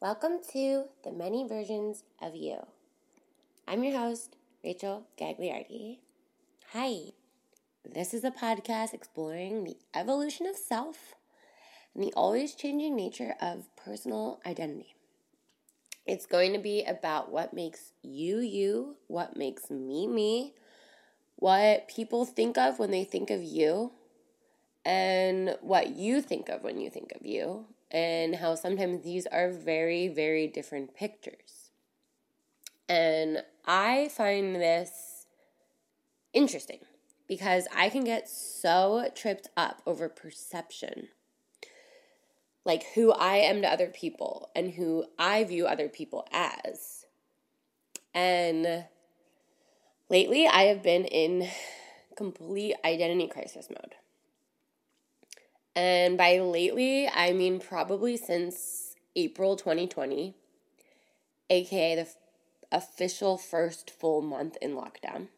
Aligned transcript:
Welcome 0.00 0.38
to 0.52 0.84
the 1.02 1.10
many 1.10 1.44
versions 1.48 2.04
of 2.22 2.36
you. 2.36 2.58
I'm 3.66 3.82
your 3.82 3.98
host, 3.98 4.36
Rachel 4.62 5.08
Gagliardi. 5.20 5.98
Hi. 6.72 7.14
This 7.84 8.14
is 8.14 8.22
a 8.22 8.30
podcast 8.30 8.94
exploring 8.94 9.64
the 9.64 9.76
evolution 9.96 10.46
of 10.46 10.54
self 10.54 11.16
and 11.96 12.04
the 12.04 12.12
always 12.12 12.54
changing 12.54 12.94
nature 12.94 13.34
of 13.42 13.74
personal 13.74 14.38
identity. 14.46 14.94
It's 16.06 16.26
going 16.26 16.52
to 16.52 16.60
be 16.60 16.84
about 16.84 17.32
what 17.32 17.52
makes 17.52 17.90
you 18.00 18.38
you, 18.38 18.98
what 19.08 19.36
makes 19.36 19.68
me 19.68 20.06
me, 20.06 20.54
what 21.34 21.88
people 21.88 22.24
think 22.24 22.56
of 22.56 22.78
when 22.78 22.92
they 22.92 23.02
think 23.02 23.30
of 23.30 23.42
you, 23.42 23.90
and 24.84 25.56
what 25.60 25.96
you 25.96 26.22
think 26.22 26.48
of 26.48 26.62
when 26.62 26.78
you 26.78 26.88
think 26.88 27.10
of 27.18 27.26
you, 27.26 27.66
and 27.90 28.36
how 28.36 28.54
sometimes 28.54 29.02
these 29.02 29.26
are 29.26 29.50
very, 29.50 30.08
very 30.08 30.46
different 30.46 30.94
pictures. 30.94 31.70
And 32.88 33.42
I 33.66 34.08
find 34.08 34.56
this 34.56 35.26
interesting 36.32 36.80
because 37.26 37.66
I 37.74 37.88
can 37.90 38.04
get 38.04 38.28
so 38.28 39.10
tripped 39.14 39.48
up 39.56 39.82
over 39.86 40.08
perception. 40.08 41.08
Like 42.64 42.84
who 42.94 43.12
I 43.12 43.36
am 43.36 43.62
to 43.62 43.68
other 43.68 43.88
people 43.88 44.50
and 44.54 44.72
who 44.72 45.04
I 45.18 45.44
view 45.44 45.66
other 45.66 45.88
people 45.88 46.26
as. 46.32 47.06
And 48.14 48.84
lately 50.10 50.46
I 50.46 50.64
have 50.64 50.82
been 50.82 51.04
in 51.04 51.48
complete 52.16 52.74
identity 52.84 53.28
crisis 53.28 53.68
mode. 53.70 53.94
And 55.78 56.18
by 56.18 56.40
lately, 56.40 57.06
I 57.06 57.32
mean 57.32 57.60
probably 57.60 58.16
since 58.16 58.96
April 59.14 59.54
2020, 59.54 60.34
aka 61.50 61.94
the 61.94 62.00
f- 62.00 62.16
official 62.72 63.38
first 63.38 63.88
full 63.88 64.20
month 64.20 64.56
in 64.60 64.74
lockdown, 64.74 65.28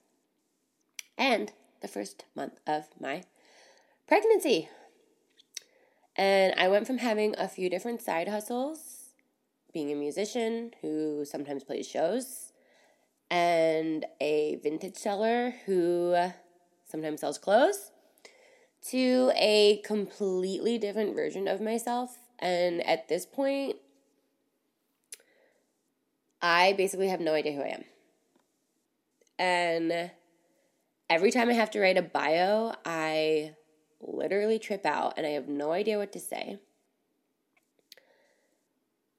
and 1.19 1.52
the 1.82 1.88
first 1.88 2.24
month 2.34 2.58
of 2.66 2.86
my 2.98 3.24
pregnancy. 4.08 4.70
And 6.16 6.54
I 6.58 6.69
went 6.69 6.86
from 6.86 6.98
having 6.98 7.34
a 7.36 7.47
few 7.47 7.69
different 7.69 8.00
side 8.00 8.28
hustles, 8.28 9.12
being 9.75 9.92
a 9.92 9.94
musician 9.94 10.72
who 10.80 11.27
sometimes 11.27 11.64
plays 11.64 11.86
shows, 11.86 12.54
and 13.30 14.06
a 14.22 14.58
vintage 14.62 14.97
seller 14.97 15.52
who 15.66 16.16
sometimes 16.86 17.20
sells 17.20 17.36
clothes 17.36 17.91
to 18.88 19.32
a 19.36 19.82
completely 19.84 20.78
different 20.78 21.14
version 21.14 21.46
of 21.46 21.60
myself. 21.60 22.18
And 22.38 22.84
at 22.86 23.08
this 23.08 23.26
point, 23.26 23.76
I 26.40 26.72
basically 26.72 27.08
have 27.08 27.20
no 27.20 27.34
idea 27.34 27.52
who 27.52 27.62
I 27.62 27.68
am. 27.68 27.84
And 29.38 30.10
every 31.08 31.30
time 31.30 31.50
I 31.50 31.54
have 31.54 31.70
to 31.72 31.80
write 31.80 31.98
a 31.98 32.02
bio, 32.02 32.74
I 32.84 33.54
literally 34.00 34.58
trip 34.58 34.86
out 34.86 35.14
and 35.16 35.26
I 35.26 35.30
have 35.30 35.48
no 35.48 35.72
idea 35.72 35.98
what 35.98 36.12
to 36.12 36.20
say, 36.20 36.58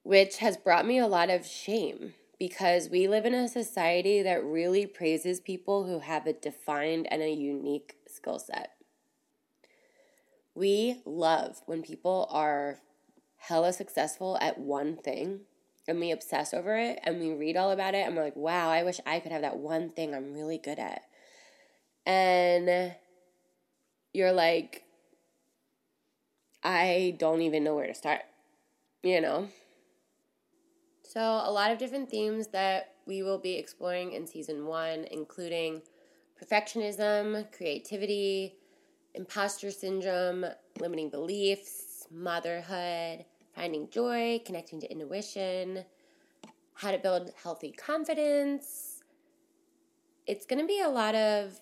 which 0.03 0.37
has 0.37 0.57
brought 0.57 0.85
me 0.85 0.97
a 0.97 1.07
lot 1.07 1.29
of 1.29 1.45
shame 1.45 2.13
because 2.39 2.89
we 2.89 3.07
live 3.07 3.25
in 3.25 3.35
a 3.35 3.47
society 3.47 4.23
that 4.23 4.43
really 4.43 4.87
praises 4.87 5.39
people 5.39 5.85
who 5.85 5.99
have 5.99 6.25
a 6.25 6.33
defined 6.33 7.07
and 7.11 7.21
a 7.21 7.31
unique 7.31 7.97
skill 8.07 8.39
set. 8.39 8.71
We 10.53 11.01
love 11.05 11.61
when 11.65 11.81
people 11.81 12.27
are 12.29 12.79
hella 13.37 13.73
successful 13.73 14.37
at 14.41 14.59
one 14.59 14.97
thing 14.97 15.41
and 15.87 15.99
we 15.99 16.11
obsess 16.11 16.53
over 16.53 16.77
it 16.77 16.99
and 17.03 17.19
we 17.19 17.33
read 17.33 17.57
all 17.57 17.71
about 17.71 17.95
it 17.95 18.05
and 18.05 18.15
we're 18.15 18.23
like, 18.23 18.35
wow, 18.35 18.69
I 18.69 18.83
wish 18.83 18.99
I 19.05 19.19
could 19.19 19.31
have 19.31 19.41
that 19.41 19.57
one 19.57 19.89
thing 19.89 20.13
I'm 20.13 20.33
really 20.33 20.57
good 20.57 20.79
at. 20.79 21.01
And 22.05 22.93
you're 24.13 24.33
like, 24.33 24.83
I 26.63 27.15
don't 27.17 27.41
even 27.41 27.63
know 27.63 27.75
where 27.75 27.87
to 27.87 27.93
start, 27.93 28.21
you 29.03 29.21
know? 29.21 29.49
So, 31.03 31.19
a 31.19 31.51
lot 31.51 31.71
of 31.71 31.77
different 31.77 32.09
themes 32.09 32.47
that 32.47 32.93
we 33.05 33.23
will 33.23 33.39
be 33.39 33.55
exploring 33.55 34.13
in 34.13 34.27
season 34.27 34.65
one, 34.65 35.05
including 35.11 35.81
perfectionism, 36.41 37.51
creativity, 37.51 38.55
imposter 39.13 39.71
syndrome, 39.71 40.45
limiting 40.79 41.09
beliefs, 41.09 42.07
motherhood, 42.11 43.25
finding 43.55 43.89
joy, 43.89 44.41
connecting 44.45 44.79
to 44.79 44.91
intuition, 44.91 45.85
how 46.73 46.91
to 46.91 46.97
build 46.97 47.31
healthy 47.43 47.71
confidence. 47.71 49.03
It's 50.27 50.45
going 50.45 50.59
to 50.59 50.67
be 50.67 50.81
a 50.81 50.89
lot 50.89 51.15
of 51.15 51.59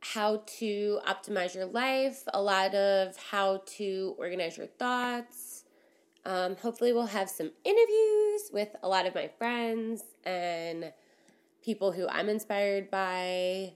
how 0.00 0.42
to 0.58 1.00
optimize 1.06 1.54
your 1.54 1.64
life, 1.64 2.22
a 2.32 2.40
lot 2.40 2.74
of 2.74 3.16
how 3.16 3.62
to 3.64 4.14
organize 4.18 4.56
your 4.58 4.66
thoughts. 4.66 5.64
Um, 6.26 6.56
hopefully, 6.56 6.92
we'll 6.92 7.06
have 7.06 7.28
some 7.28 7.50
interviews 7.64 8.50
with 8.52 8.74
a 8.82 8.88
lot 8.88 9.06
of 9.06 9.14
my 9.14 9.28
friends 9.38 10.04
and 10.24 10.92
people 11.62 11.92
who 11.92 12.06
I'm 12.08 12.28
inspired 12.28 12.90
by. 12.90 13.72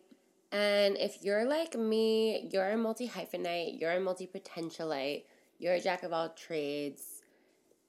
And 0.50 0.96
if 0.96 1.22
you're 1.22 1.44
like 1.44 1.76
me, 1.76 2.48
you're 2.50 2.70
a 2.70 2.76
multi 2.76 3.08
hyphenate, 3.08 3.80
you're 3.80 3.92
a 3.92 4.00
multi 4.00 4.26
potentialite, 4.26 5.24
you're 5.58 5.74
a 5.74 5.80
jack 5.80 6.02
of 6.02 6.12
all 6.12 6.30
trades, 6.30 7.22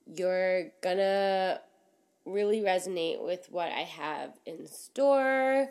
you're 0.06 0.70
gonna 0.82 1.60
really 2.26 2.60
resonate 2.60 3.24
with 3.24 3.46
what 3.50 3.72
I 3.72 3.82
have 3.82 4.38
in 4.44 4.66
store. 4.66 5.68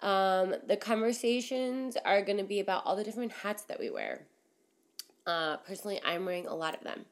Um, 0.00 0.56
the 0.66 0.76
conversations 0.76 1.96
are 2.04 2.20
gonna 2.22 2.44
be 2.44 2.58
about 2.58 2.84
all 2.84 2.96
the 2.96 3.04
different 3.04 3.32
hats 3.32 3.62
that 3.64 3.78
we 3.78 3.90
wear. 3.90 4.26
Uh, 5.26 5.58
personally, 5.58 6.00
I'm 6.04 6.26
wearing 6.26 6.46
a 6.46 6.54
lot 6.54 6.74
of 6.74 6.82
them. 6.82 7.04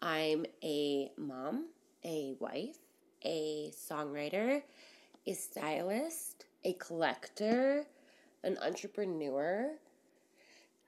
I'm 0.00 0.46
a 0.62 1.10
mom, 1.16 1.66
a 2.04 2.34
wife, 2.38 2.78
a 3.24 3.72
songwriter, 3.72 4.62
a 5.26 5.32
stylist, 5.34 6.46
a 6.64 6.72
collector 6.74 7.86
an 8.44 8.58
entrepreneur. 8.62 9.72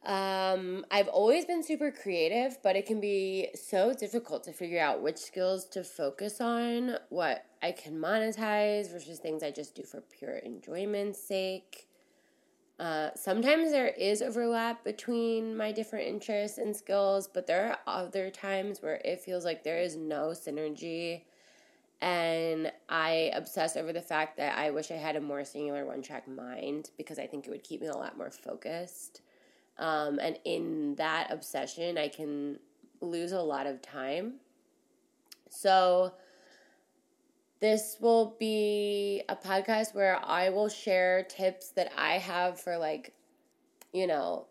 Um, 0.04 0.84
I've 0.90 1.08
always 1.08 1.46
been 1.46 1.62
super 1.62 1.90
creative, 1.90 2.58
but 2.62 2.76
it 2.76 2.84
can 2.84 3.00
be 3.00 3.48
so 3.54 3.94
difficult 3.94 4.44
to 4.44 4.52
figure 4.52 4.80
out 4.80 5.02
which 5.02 5.16
skills 5.16 5.64
to 5.68 5.82
focus 5.82 6.40
on, 6.42 6.98
what 7.08 7.46
I 7.62 7.72
can 7.72 7.94
monetize 7.94 8.92
versus 8.92 9.18
things 9.18 9.42
I 9.42 9.50
just 9.50 9.74
do 9.74 9.82
for 9.82 10.02
pure 10.02 10.36
enjoyment's 10.36 11.18
sake. 11.18 11.88
Uh, 12.78 13.10
sometimes 13.14 13.70
there 13.70 13.88
is 13.88 14.20
overlap 14.20 14.84
between 14.84 15.56
my 15.56 15.72
different 15.72 16.06
interests 16.06 16.58
and 16.58 16.76
skills, 16.76 17.26
but 17.26 17.46
there 17.46 17.70
are 17.70 17.78
other 17.86 18.30
times 18.30 18.82
where 18.82 19.00
it 19.04 19.20
feels 19.20 19.44
like 19.44 19.62
there 19.62 19.80
is 19.80 19.96
no 19.96 20.34
synergy 20.34 21.22
and 22.00 22.70
I 22.88 23.30
obsess 23.34 23.76
over 23.76 23.92
the 23.92 24.02
fact 24.02 24.36
that 24.36 24.58
I 24.58 24.70
wish 24.70 24.90
I 24.90 24.96
had 24.96 25.16
a 25.16 25.20
more 25.20 25.44
singular 25.44 25.86
one 25.86 26.02
track 26.02 26.28
mind 26.28 26.90
because 26.98 27.18
I 27.18 27.26
think 27.26 27.46
it 27.46 27.50
would 27.50 27.62
keep 27.62 27.80
me 27.80 27.86
a 27.86 27.96
lot 27.96 28.18
more 28.18 28.30
focused. 28.30 29.22
Um, 29.78 30.18
and 30.18 30.38
in 30.44 30.94
that 30.96 31.32
obsession, 31.32 31.98
I 31.98 32.08
can 32.08 32.58
lose 33.00 33.32
a 33.32 33.40
lot 33.40 33.66
of 33.66 33.82
time. 33.82 34.34
So, 35.48 36.12
this 37.60 37.96
will 38.00 38.36
be 38.38 39.22
a 39.28 39.36
podcast 39.36 39.94
where 39.94 40.20
I 40.24 40.50
will 40.50 40.68
share 40.68 41.22
tips 41.22 41.70
that 41.70 41.90
I 41.96 42.18
have 42.18 42.60
for, 42.60 42.76
like, 42.76 43.14
you 43.92 44.06
know, 44.06 44.46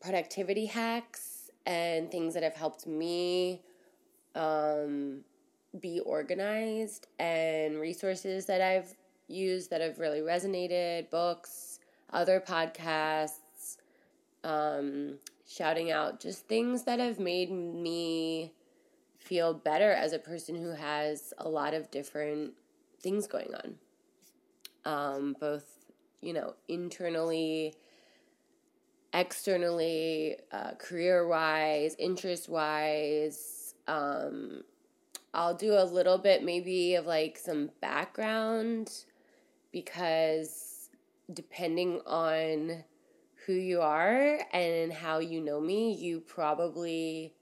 productivity 0.00 0.66
hacks 0.66 1.50
and 1.64 2.10
things 2.10 2.34
that 2.34 2.42
have 2.42 2.56
helped 2.56 2.86
me. 2.86 3.62
Um, 4.34 5.20
be 5.80 6.00
organized 6.00 7.06
and 7.18 7.80
resources 7.80 8.46
that 8.46 8.60
I've 8.60 8.94
used 9.28 9.70
that 9.70 9.80
have 9.80 9.98
really 9.98 10.20
resonated, 10.20 11.10
books, 11.10 11.80
other 12.12 12.40
podcasts, 12.40 13.78
um, 14.44 15.18
shouting 15.46 15.90
out 15.90 16.20
just 16.20 16.46
things 16.46 16.84
that 16.84 16.98
have 16.98 17.18
made 17.18 17.50
me 17.50 18.52
feel 19.18 19.54
better 19.54 19.92
as 19.92 20.12
a 20.12 20.18
person 20.18 20.56
who 20.56 20.70
has 20.70 21.32
a 21.38 21.48
lot 21.48 21.74
of 21.74 21.90
different 21.90 22.52
things 23.00 23.26
going 23.26 23.52
on. 23.54 23.74
Um, 24.84 25.36
both, 25.38 25.86
you 26.20 26.32
know, 26.32 26.54
internally, 26.68 27.74
externally, 29.12 30.36
uh, 30.50 30.72
career 30.72 31.26
wise, 31.26 31.94
interest 31.98 32.48
wise, 32.48 33.74
um, 33.86 34.62
I'll 35.34 35.54
do 35.54 35.74
a 35.74 35.84
little 35.84 36.18
bit 36.18 36.44
maybe 36.44 36.94
of 36.94 37.06
like 37.06 37.38
some 37.38 37.70
background 37.80 38.92
because 39.72 40.90
depending 41.32 42.00
on 42.06 42.84
who 43.46 43.54
you 43.54 43.80
are 43.80 44.40
and 44.52 44.92
how 44.92 45.18
you 45.18 45.40
know 45.40 45.60
me, 45.60 45.94
you 45.94 46.20
probably 46.20 47.34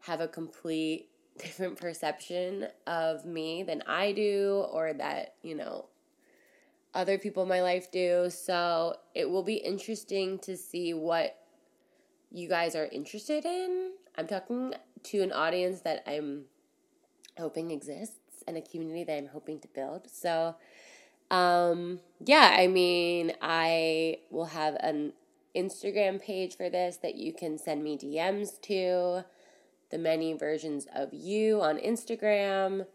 have 0.00 0.20
a 0.20 0.28
complete 0.28 1.08
different 1.38 1.76
perception 1.76 2.68
of 2.86 3.24
me 3.24 3.62
than 3.62 3.82
I 3.86 4.12
do, 4.12 4.66
or 4.70 4.92
that, 4.94 5.34
you 5.42 5.54
know, 5.54 5.86
other 6.94 7.18
people 7.18 7.42
in 7.42 7.48
my 7.48 7.62
life 7.62 7.90
do. 7.90 8.28
So 8.30 8.96
it 9.14 9.28
will 9.28 9.42
be 9.42 9.54
interesting 9.54 10.38
to 10.40 10.56
see 10.56 10.94
what 10.94 11.38
you 12.30 12.48
guys 12.48 12.76
are 12.76 12.86
interested 12.86 13.44
in. 13.44 13.92
I'm 14.16 14.26
talking 14.26 14.74
to 15.04 15.22
an 15.22 15.32
audience 15.32 15.80
that 15.80 16.02
I'm 16.06 16.44
hoping 17.38 17.70
exists 17.70 18.42
and 18.46 18.56
a 18.56 18.60
community 18.60 19.04
that 19.04 19.16
I'm 19.16 19.28
hoping 19.28 19.60
to 19.60 19.68
build. 19.68 20.10
So, 20.10 20.56
um, 21.30 22.00
yeah, 22.24 22.56
I 22.58 22.66
mean, 22.66 23.32
I 23.40 24.18
will 24.30 24.46
have 24.46 24.76
an 24.80 25.12
Instagram 25.56 26.20
page 26.20 26.56
for 26.56 26.68
this 26.68 26.98
that 26.98 27.14
you 27.14 27.32
can 27.32 27.58
send 27.58 27.82
me 27.82 27.96
DMs 27.96 28.60
to. 28.62 29.24
The 29.90 29.98
many 29.98 30.32
versions 30.32 30.86
of 30.94 31.12
you 31.12 31.60
on 31.60 31.76
Instagram. 31.76 32.86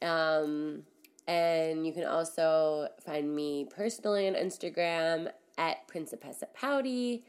Um, 0.00 0.84
and 1.26 1.86
you 1.86 1.92
can 1.92 2.04
also 2.04 2.88
find 3.04 3.34
me 3.34 3.66
personally 3.74 4.28
on 4.28 4.34
Instagram 4.34 5.30
at 5.58 5.86
Principessa 5.88 6.44
Pouty. 6.54 7.24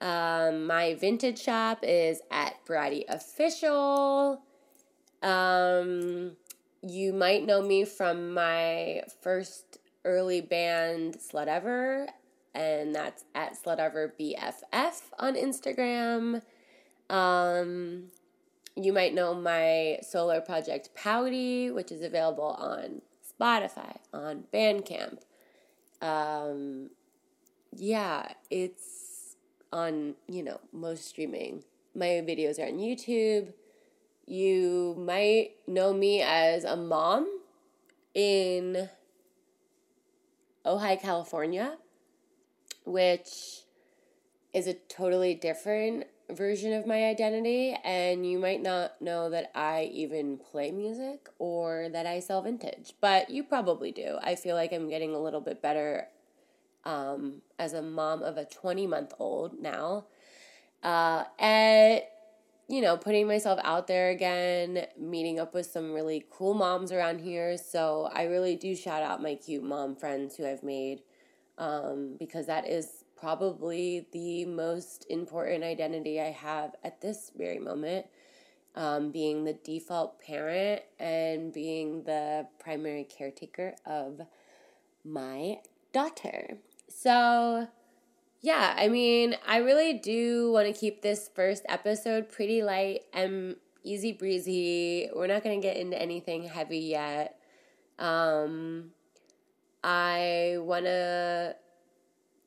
Um, 0.00 0.66
my 0.66 0.94
vintage 0.94 1.40
shop 1.40 1.80
is 1.82 2.20
at 2.30 2.54
Bratty 2.66 3.04
Official. 3.08 4.42
Um, 5.22 6.32
you 6.82 7.12
might 7.12 7.46
know 7.46 7.62
me 7.62 7.84
from 7.84 8.34
my 8.34 9.02
first 9.20 9.78
early 10.04 10.40
band, 10.40 11.18
Slutever, 11.18 12.08
and 12.54 12.94
that's 12.94 13.24
at 13.34 13.56
Slutever 13.62 14.10
BFF 14.18 15.02
on 15.18 15.34
Instagram. 15.34 16.42
Um, 17.08 18.04
you 18.74 18.92
might 18.92 19.14
know 19.14 19.34
my 19.34 19.98
solo 20.02 20.40
project 20.40 20.90
Pouty, 20.94 21.70
which 21.70 21.92
is 21.92 22.02
available 22.02 22.56
on 22.58 23.02
Spotify, 23.22 23.96
on 24.12 24.44
Bandcamp. 24.52 25.18
Um, 26.00 26.90
yeah, 27.74 28.32
it's 28.50 29.36
on, 29.72 30.14
you 30.28 30.42
know, 30.42 30.60
most 30.72 31.06
streaming. 31.06 31.64
My 31.94 32.06
videos 32.06 32.58
are 32.58 32.66
on 32.66 32.78
YouTube. 32.78 33.52
You 34.26 34.94
might 34.98 35.52
know 35.66 35.92
me 35.92 36.22
as 36.22 36.64
a 36.64 36.76
mom 36.76 37.40
in 38.14 38.88
Ojai, 40.64 41.00
California, 41.00 41.76
which 42.84 43.62
is 44.52 44.66
a 44.66 44.74
totally 44.74 45.34
different 45.34 46.06
version 46.30 46.72
of 46.72 46.86
my 46.86 47.04
identity. 47.04 47.76
And 47.84 48.28
you 48.28 48.38
might 48.38 48.62
not 48.62 49.00
know 49.00 49.28
that 49.30 49.50
I 49.54 49.90
even 49.92 50.38
play 50.38 50.70
music 50.70 51.28
or 51.38 51.88
that 51.90 52.06
I 52.06 52.20
sell 52.20 52.42
vintage, 52.42 52.94
but 53.00 53.30
you 53.30 53.42
probably 53.42 53.92
do. 53.92 54.18
I 54.22 54.34
feel 54.34 54.54
like 54.54 54.72
I'm 54.72 54.88
getting 54.88 55.14
a 55.14 55.18
little 55.18 55.40
bit 55.40 55.60
better 55.60 56.08
um, 56.84 57.42
as 57.58 57.72
a 57.72 57.82
mom 57.82 58.22
of 58.22 58.36
a 58.36 58.44
20 58.44 58.86
month 58.86 59.14
old 59.18 59.60
now. 59.60 60.06
Uh, 60.82 61.24
at 61.38 62.11
you 62.72 62.80
know, 62.80 62.96
putting 62.96 63.26
myself 63.26 63.60
out 63.64 63.86
there 63.86 64.08
again, 64.08 64.86
meeting 64.98 65.38
up 65.38 65.52
with 65.52 65.66
some 65.66 65.92
really 65.92 66.24
cool 66.30 66.54
moms 66.54 66.90
around 66.90 67.20
here. 67.20 67.58
So 67.58 68.08
I 68.14 68.22
really 68.22 68.56
do 68.56 68.74
shout 68.74 69.02
out 69.02 69.20
my 69.20 69.34
cute 69.34 69.62
mom 69.62 69.94
friends 69.94 70.36
who 70.36 70.46
I've 70.46 70.62
made 70.62 71.02
um, 71.58 72.16
because 72.18 72.46
that 72.46 72.66
is 72.66 73.04
probably 73.14 74.06
the 74.12 74.46
most 74.46 75.04
important 75.10 75.64
identity 75.64 76.18
I 76.18 76.30
have 76.30 76.74
at 76.82 77.02
this 77.02 77.30
very 77.36 77.58
moment. 77.58 78.06
Um, 78.74 79.10
being 79.10 79.44
the 79.44 79.52
default 79.52 80.18
parent 80.18 80.80
and 80.98 81.52
being 81.52 82.04
the 82.04 82.46
primary 82.58 83.04
caretaker 83.04 83.74
of 83.84 84.22
my 85.04 85.58
daughter. 85.92 86.56
So, 86.88 87.68
yeah, 88.42 88.74
I 88.76 88.88
mean, 88.88 89.36
I 89.46 89.58
really 89.58 89.94
do 89.94 90.50
want 90.50 90.66
to 90.66 90.72
keep 90.72 91.00
this 91.00 91.30
first 91.32 91.62
episode 91.68 92.28
pretty 92.28 92.60
light 92.62 93.02
and 93.12 93.54
easy 93.84 94.12
breezy. 94.12 95.08
We're 95.14 95.28
not 95.28 95.44
going 95.44 95.60
to 95.60 95.66
get 95.66 95.76
into 95.76 96.00
anything 96.00 96.42
heavy 96.42 96.80
yet. 96.80 97.38
Um, 98.00 98.90
I 99.84 100.56
want 100.58 100.86
to 100.86 101.54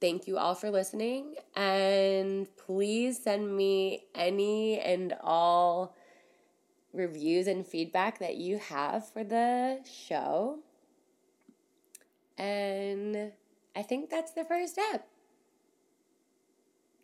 thank 0.02 0.28
you 0.28 0.38
all 0.38 0.54
for 0.54 0.70
listening 0.70 1.36
and 1.56 2.48
please 2.58 3.24
send 3.24 3.56
me 3.56 4.04
any 4.14 4.82
and 4.82 5.16
all 5.22 5.96
reviews 6.94 7.48
and 7.48 7.66
feedback 7.66 8.20
that 8.20 8.36
you 8.36 8.58
have 8.58 9.10
for 9.10 9.24
the 9.24 9.80
show. 9.90 10.60
And 12.38 13.32
I 13.74 13.82
think 13.82 14.10
that's 14.10 14.34
the 14.34 14.44
first 14.44 14.74
step. 14.74 15.08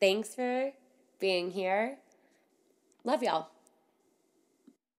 Thanks 0.01 0.33
for 0.33 0.71
being 1.19 1.51
here. 1.51 1.97
Love 3.03 3.21
y'all. 3.21 3.49